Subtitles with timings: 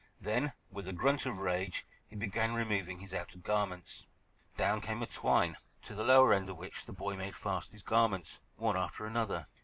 [0.19, 4.07] Then, with a grunt of rage, he began removing his outer garments.
[4.57, 7.83] Down came a twine, to the lower end of which the boy made fast his
[7.83, 9.45] garments, one after another.